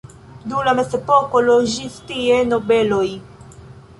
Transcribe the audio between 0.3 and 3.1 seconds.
Dum la mezepoko loĝis tie nobeloj.